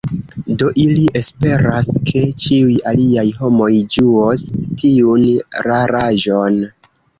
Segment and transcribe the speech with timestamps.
[0.61, 3.69] Do ili esperas, ke ĉiuj aliaj homoj
[3.99, 4.49] ĝuos
[4.83, 5.29] tiun
[5.71, 6.61] raraĵon.